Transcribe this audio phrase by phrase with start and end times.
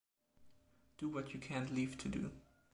[0.97, 2.31] Do what you can’t leave to do.